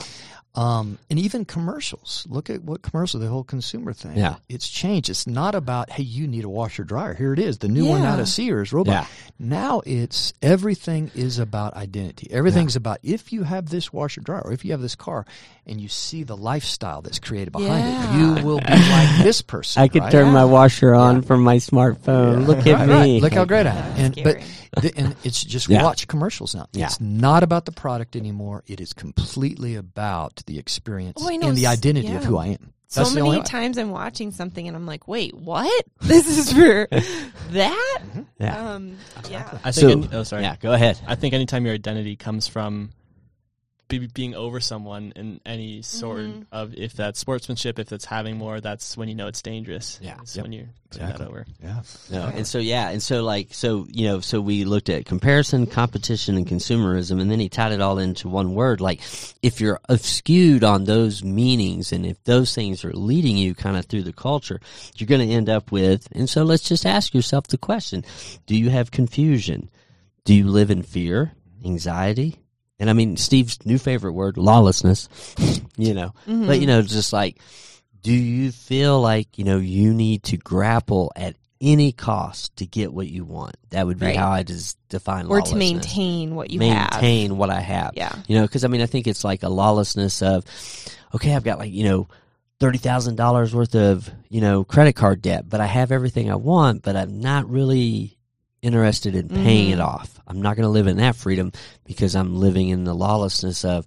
[0.54, 2.26] Um, and even commercials.
[2.28, 4.18] Look at what commercial, the whole consumer thing.
[4.18, 4.34] Yeah.
[4.50, 5.08] It's changed.
[5.08, 7.14] It's not about, hey, you need a washer dryer.
[7.14, 8.92] Here it is, the new one out of Sears Roebuck.
[8.92, 9.06] Yeah.
[9.38, 12.28] Now it's everything is about identity.
[12.30, 15.24] Everything's about if you have this washer dryer or if you have this car
[15.66, 18.10] and you see the lifestyle that's created behind Yeah.
[18.14, 19.82] it, you will be like this person.
[19.82, 20.12] i could right?
[20.12, 21.20] turn my washer on Yeah.
[21.22, 23.22] from my smartphone look at Right, me right.
[23.22, 23.96] Look how great I am.
[23.96, 25.82] That's And but the, and it's just Yeah.
[25.82, 26.66] watch commercials now.
[26.72, 26.86] Yeah.
[26.86, 28.64] It's not about the product anymore.
[28.66, 32.72] It is completely about the experience Oh, and the S- identity of who I am.
[32.88, 35.86] So That's the only many times I'm watching something and I'm like, wait, what?
[36.02, 36.88] This is for
[37.52, 38.00] that?
[38.38, 38.96] yeah Um,
[39.30, 39.58] yeah.
[39.64, 40.06] I So- think.
[40.06, 40.42] any, oh, sorry.
[40.42, 42.90] yeah go ahead I think anytime your identity comes from
[44.00, 46.46] be, being over someone in any sort Mhm.
[46.52, 49.98] of, if that's sportsmanship, if that's having more, that's when you know it's dangerous.
[50.02, 50.16] Yeah.
[50.22, 50.42] It's Yep.
[50.44, 51.24] when you turn Exactly.
[51.24, 51.46] that over.
[51.62, 51.80] Yeah.
[52.10, 55.66] No, and so yeah, and so like so you know, so we looked at comparison,
[55.66, 58.80] competition, and consumerism, and then he tied it all into one word.
[58.80, 59.00] Like,
[59.42, 63.86] if you're skewed on those meanings, and if those things are leading you kind of
[63.86, 64.60] through the culture,
[64.96, 66.08] you're going to end up with.
[66.12, 68.04] And so let's just ask yourself the question:
[68.46, 69.70] Do you have confusion?
[70.24, 71.32] Do you live in fear,
[71.64, 72.36] anxiety?
[72.82, 75.08] And I mean, Steve's new favorite word, lawlessness.
[75.76, 76.46] you know, Mm-hmm.
[76.48, 77.38] but you know, just like,
[78.02, 82.92] do you feel like you know you need to grapple at any cost to get
[82.92, 83.54] what you want?
[83.70, 84.16] That would be Right.
[84.16, 86.90] how I just define or to maintain what you have.
[86.94, 87.92] maintain what I have.
[87.94, 88.12] Yeah.
[88.26, 90.44] You know, because I mean, I think it's like a lawlessness of,
[91.14, 92.08] okay, I've got like you know.
[92.60, 96.36] Thirty thousand dollars worth of you know credit card debt, but I have everything I
[96.36, 98.16] want, but I'm not really
[98.62, 99.72] interested in paying Mhm.
[99.74, 100.20] it off.
[100.32, 101.52] I'm not going to live in that freedom
[101.84, 103.84] because I'm living in the lawlessness of,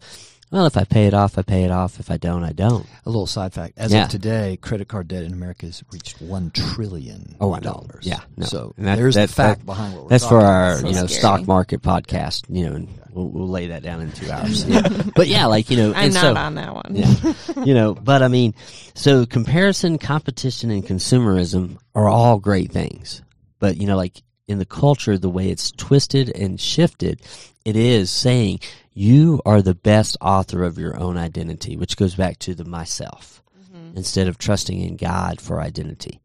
[0.52, 2.00] well, if I pay it off, I pay it off.
[2.00, 2.86] If I don't, I don't.
[3.06, 4.04] A little side fact: as Yeah.
[4.06, 7.62] of today, credit card debt in America has reached one trillion Oh, I know.
[7.74, 8.06] dollars.
[8.06, 8.46] Yeah, no.
[8.46, 10.82] So And that- there's that- the fact that- behind what we're That's for our, about.
[10.82, 11.20] So you know, scary.
[11.20, 12.44] stock market podcast.
[12.48, 14.64] You know, and we'll, we'll lay that down in two hours.
[14.68, 14.88] Yeah.
[15.16, 16.92] but yeah, like you know, I'm and not so, on that one.
[16.96, 17.64] Yeah.
[17.66, 18.54] you know, but I mean,
[18.94, 23.24] so comparison, competition, and consumerism are all great things.
[23.60, 27.22] But you know, like in the culture, the way it's twisted and shifted,
[27.64, 28.60] it is saying
[28.94, 33.42] you are the best author of your own identity, which goes back to the myself
[33.74, 33.96] Mhm.
[33.98, 36.22] instead of trusting in God for identity.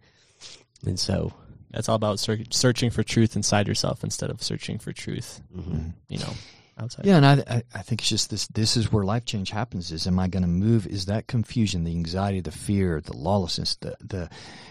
[0.87, 1.33] And so,
[1.71, 5.95] That's all about ser- searching for truth inside yourself instead of searching for truth, mhm.
[6.09, 6.33] you know,
[6.81, 7.05] outside.
[7.07, 8.47] Yeah, and I, I I think it's just this.
[8.49, 9.93] This is where life change happens.
[9.93, 10.87] Is am I going to move?
[10.87, 14.29] Is that confusion, the anxiety, the fear, the lawlessness, the the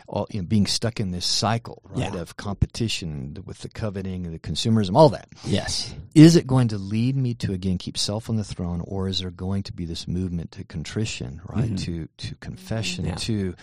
[0.07, 2.19] all you know, being stuck in this cycle, right, Yeah.
[2.19, 5.27] of competition with the coveting, the consumerism, all that.
[5.45, 9.07] yes, Is it going to lead me to again keep self on the throne, or
[9.07, 11.79] is there going to be this movement to contrition, right, Mhm.
[11.85, 13.15] to to confession, Yeah.
[13.15, 13.55] to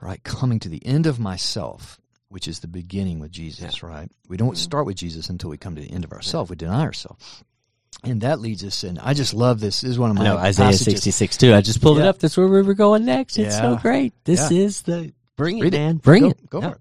[0.00, 4.10] right coming to the end of myself, which is the beginning with Jesus, right?
[4.28, 6.48] We don't start with Jesus until we come to the end of ourselves.
[6.48, 7.42] We deny ourselves.
[8.02, 8.98] And that leads us in.
[8.98, 9.82] I just love this.
[9.82, 10.84] This is one of I my know Isaiah passages.
[10.86, 11.54] sixty six too.
[11.54, 12.18] I just pulled it up.
[12.18, 13.38] That's where we were going next.
[13.38, 14.14] It's so great.
[14.24, 14.58] This Yeah.
[14.58, 15.78] is the bring it, Read it.
[15.78, 15.96] man.
[15.98, 16.50] Bring Go, it.
[16.50, 16.68] go Yeah.
[16.70, 16.80] for it.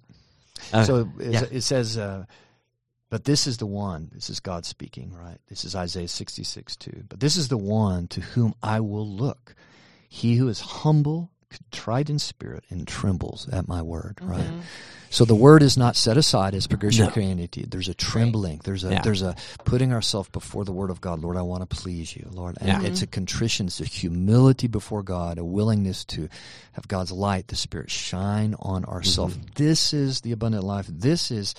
[0.74, 1.44] Uh, so it, yeah.
[1.52, 2.26] it says, uh,
[3.10, 4.10] but this is the one.
[4.14, 5.40] This is God speaking, right?
[5.50, 7.04] This is Isaiah 66 2.
[7.10, 9.56] But this is the one to whom I will look.
[10.08, 14.46] He who is humble, contrite in spirit, and trembles at my word, right?
[14.46, 14.62] Mhm.
[15.12, 17.12] So the word is not set aside as progressive No.
[17.12, 17.66] Christianity.
[17.68, 18.62] There's a trembling.
[18.64, 19.02] There's a Yeah.
[19.02, 19.36] there's a
[19.66, 21.22] putting ourselves before the word of God.
[21.22, 22.60] Lord, I want to please you, Lord.
[22.62, 22.82] And Yeah.
[22.84, 23.66] it's a contrition.
[23.66, 26.30] It's a humility before God, a willingness to
[26.74, 29.36] have God's light, the Spirit shine on ourselves.
[29.36, 29.48] Mm-hmm.
[29.56, 30.86] This is the abundant life.
[30.88, 31.56] This is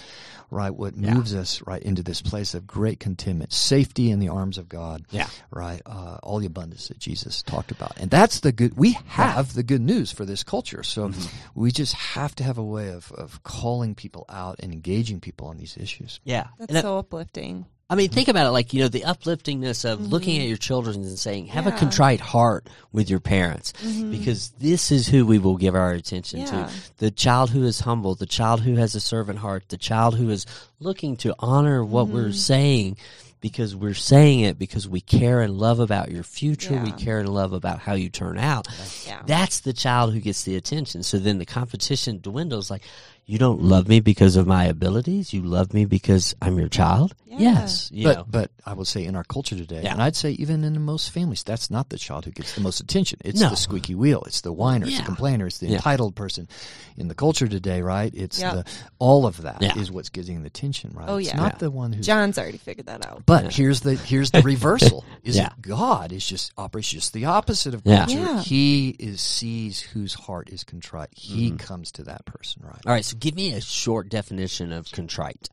[0.53, 1.15] right what Yeah.
[1.15, 5.05] moves us right into this place of great contentment, safety in the arms of God.
[5.11, 5.29] Yeah.
[5.51, 5.81] Right.
[5.87, 8.77] Uh, all the abundance that Jesus talked about, and that's the good.
[8.77, 10.83] We have the good news for this culture.
[10.83, 11.61] So Mm-hmm.
[11.61, 15.49] we just have to have a way of of calling people out and engaging people
[15.49, 16.21] on these issues.
[16.25, 16.49] Yeah.
[16.59, 17.67] That's And I- so uplifting.
[17.93, 20.11] I mean, think about it like, you know, the upliftingness of mm-hmm.
[20.11, 24.13] looking at your children and saying, have a contrite heart with your parents mm-hmm.
[24.13, 26.47] because this is who we will give our attention Yeah.
[26.69, 26.71] to.
[26.99, 30.31] The child who is humble, the child who has a servant heart, the child who
[30.31, 30.47] is
[30.79, 32.33] looking to honor what we're mm-hmm.
[32.33, 32.97] saying
[33.41, 36.81] because we're saying it because we care and love about your future.
[36.83, 38.69] We care and love about how you turn out.
[39.07, 39.23] Yeah.
[39.27, 41.03] That's the child who gets the attention.
[41.03, 42.83] So then the competition dwindles like,
[43.27, 45.33] you don't love me because of my abilities.
[45.33, 47.15] You love me because I'm your child.
[47.31, 47.39] Yeah.
[47.39, 47.91] Yes.
[47.93, 48.25] You but know.
[48.29, 49.93] but I would say in our culture today, Yeah.
[49.93, 52.81] and I'd say even in most families, that's not the child who gets the most
[52.81, 53.21] attention.
[53.25, 53.51] It's No.
[53.51, 54.23] the squeaky wheel.
[54.27, 54.87] It's the whiner.
[54.87, 55.47] It's the complainer.
[55.47, 55.77] It's the Yeah.
[55.77, 56.49] entitled person.
[56.97, 58.13] In the culture today, right?
[58.15, 58.53] It's Yep.
[58.55, 58.65] the
[58.99, 59.95] all of that is Yeah.
[59.95, 61.09] what's getting the attention, right?
[61.09, 61.37] Oh, It's yeah.
[61.37, 61.59] not Yeah.
[61.59, 62.05] the one who's.
[62.05, 63.23] John's already figured that out.
[63.27, 63.51] but Yeah.
[63.51, 65.05] here's the here's the reversal.
[65.23, 65.45] Is Yeah.
[65.51, 68.07] that God is just operates just the opposite of Yeah.
[68.07, 68.19] culture.
[68.21, 68.43] Yeah.
[68.43, 71.11] He is sees whose heart is contrite.
[71.17, 71.57] He Mm-hmm.
[71.59, 72.81] comes to that person, right?
[72.87, 75.49] All right, so give me a short definition of contrite.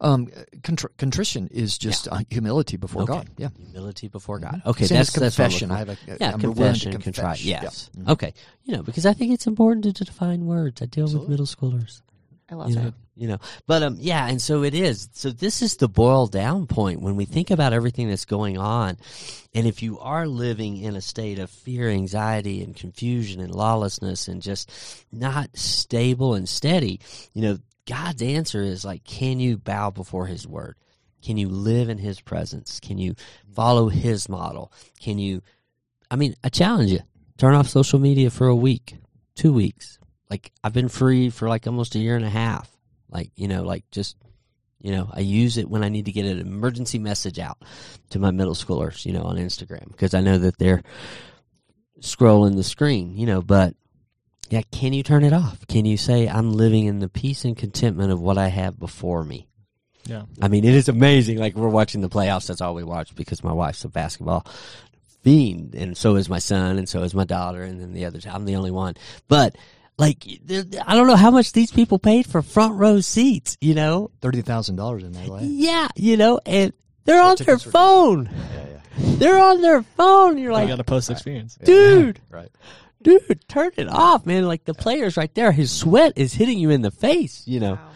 [0.00, 0.26] Um,
[0.60, 3.12] contr- contrition is just uh, humility before Okay.
[3.14, 3.28] God.
[3.38, 3.48] Yeah.
[3.58, 4.60] Humility before God.
[4.66, 5.70] Okay, Same that's as that's I'm confession.
[5.70, 7.02] I have a, yeah, I'm willing to confession, contrite.
[7.38, 7.44] confess.
[7.44, 7.60] Yeah.
[7.62, 7.90] Yes.
[7.96, 8.08] Mhm.
[8.10, 8.34] Okay.
[8.64, 10.82] You know, because I think it's important to define words.
[10.82, 12.02] I deal with middle schoolers.
[12.48, 12.94] I love you know, it.
[13.16, 15.08] you know, but um, yeah, and so it is.
[15.14, 18.98] So this is the boil down point when we think about everything that's going on,
[19.52, 24.28] and if you are living in a state of fear, anxiety, and confusion and lawlessness,
[24.28, 24.70] and just
[25.10, 27.00] not stable and steady,
[27.32, 30.76] you know, God's answer is like, can you bow before His word?
[31.22, 32.80] Can you live in His presence?
[32.80, 33.14] Can you
[33.54, 34.72] follow His model?
[35.00, 35.42] Can you?
[36.10, 37.00] I mean, I challenge you:
[37.38, 38.94] turn off social media for a week,
[39.34, 39.98] two weeks.
[40.30, 42.70] Like I've been free for like almost a year and a half.
[43.08, 44.16] Like you know, like just
[44.80, 47.58] you know, I use it when I need to get an emergency message out
[48.10, 49.04] to my middle schoolers.
[49.06, 50.82] You know, on Instagram because I know that they're
[52.00, 53.16] scrolling the screen.
[53.16, 53.74] You know, but
[54.50, 55.66] yeah, can you turn it off?
[55.68, 59.24] Can you say I'm living in the peace and contentment of what I have before
[59.24, 59.48] me?
[60.04, 60.22] Yeah.
[60.40, 61.38] I mean, it is amazing.
[61.38, 62.46] Like we're watching the playoffs.
[62.46, 64.46] That's all we watch because my wife's a basketball
[65.22, 68.20] fiend, and so is my son, and so is my daughter, and then the other.
[68.30, 68.94] I'm the only one,
[69.28, 69.56] but.
[69.98, 70.26] Like
[70.86, 74.10] I don't know how much these people paid for front row seats, you know?
[74.20, 75.38] Thirty thousand dollars in LA.
[75.40, 76.74] Yeah, you know, and
[77.06, 78.30] they're on their tickets were- phone.
[78.30, 78.64] Yeah,
[78.98, 79.16] yeah.
[79.16, 80.36] They're on their phone.
[80.36, 81.56] You're like, you like, got a post experience.
[81.64, 82.50] dude, Right.
[83.02, 84.46] Dude, turn it off, man.
[84.46, 87.74] Like the players right there, his sweat is hitting you in the face, you know?
[87.74, 87.90] Wow.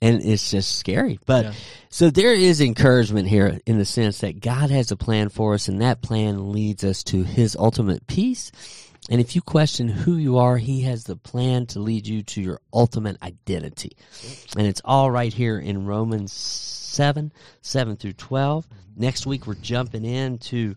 [0.00, 1.18] and it's just scary.
[1.26, 1.52] But Yeah.
[1.90, 5.66] so there is encouragement here in the sense that God has a plan for us,
[5.68, 8.52] and that plan leads us to His ultimate peace.
[9.10, 12.40] And if you question who you are, He has the plan to lead you to
[12.40, 13.96] your ultimate identity.
[14.56, 18.66] And it's all right here in Romans 7, 7 through 12.
[18.68, 19.00] Mm-hmm.
[19.02, 20.74] Next week, we're jumping into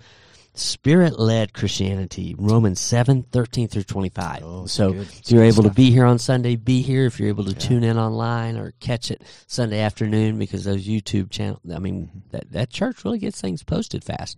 [0.53, 4.41] spirit led Christianity, Romans 7, 13 through 25.
[4.43, 5.01] Oh, so good.
[5.07, 7.05] if you're able to be here on Sunday, be here.
[7.05, 11.29] If you're able to tune in online or catch it Sunday afternoon, because those YouTube
[11.31, 14.37] channel, I mean, that, that church really gets things posted fast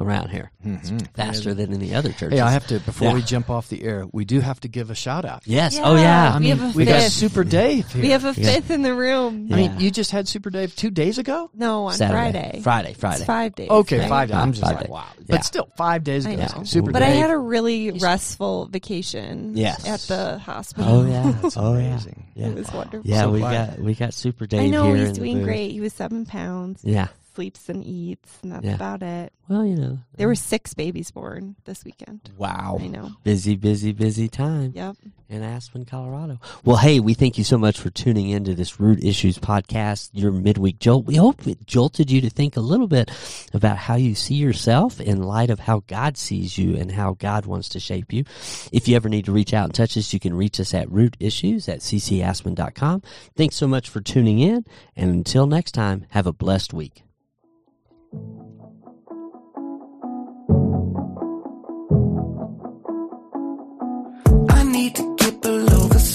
[0.00, 0.50] around here.
[0.64, 1.06] Mhm.
[1.14, 2.38] Faster than any other churches.
[2.38, 3.14] Hey, I have to before Yeah.
[3.14, 5.42] we jump off the air, we do have to give a shout out.
[5.46, 5.78] Yes.
[5.82, 6.02] Oh, yeah.
[6.02, 6.34] Yeah.
[6.34, 7.02] I We mean, have a we got.
[7.10, 8.02] Super Dave here.
[8.02, 9.48] We have a fifth in the room.
[9.52, 11.50] I mean, you just had Super Dave two days ago.
[11.54, 12.60] No, on Saturday.
[12.62, 12.62] Friday.
[12.62, 12.94] Friday.
[12.94, 13.16] Friday.
[13.16, 13.70] It's five days.
[13.70, 14.08] Okay, right?
[14.08, 14.36] five days.
[14.36, 14.90] I'm just Five like, days.
[14.90, 15.04] wow.
[15.38, 15.40] Yeah.
[15.40, 16.36] But still, five days ago.
[16.36, 16.64] know.
[16.64, 17.08] Super But Dave.
[17.08, 19.56] I had a really restful vacation.
[19.56, 19.86] Yes.
[19.86, 20.90] At the hospital.
[21.00, 21.32] Oh, yeah.
[21.42, 21.86] That's oh, yeah.
[21.86, 22.24] amazing.
[22.34, 22.46] Yeah.
[22.48, 23.08] It was wonderful.
[23.10, 23.76] Yeah, So we glad.
[23.76, 25.44] got we got Super Dave I know here he's in the doing booth.
[25.44, 25.70] great.
[25.72, 26.80] He was seven pounds.
[26.84, 27.08] Yeah.
[27.38, 28.74] Sleeps and eats, and that's Yeah.
[28.74, 29.32] about it.
[29.48, 30.00] Well, you know.
[30.16, 32.30] There were um, six babies born this weekend.
[32.36, 32.78] Wow.
[32.80, 33.12] I know.
[33.22, 34.96] Busy, busy, busy time Yep.
[35.28, 36.40] in Aspen, Colorado.
[36.64, 40.32] Well, hey, we thank you so much for tuning into this Root Issues podcast, your
[40.32, 41.06] midweek jolt.
[41.06, 43.08] We hope it jolted you to think a little bit
[43.54, 47.46] about how you see yourself in light of how God sees you and how God
[47.46, 48.24] wants to shape you.
[48.72, 50.88] If you ever need to reach out and touch us, you can reach us at
[50.88, 53.02] rootissues at ccaspen.com.
[53.36, 54.64] Thanks so much for tuning in.
[54.96, 57.04] And until next time, have a blessed week.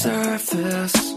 [0.05, 1.12] Need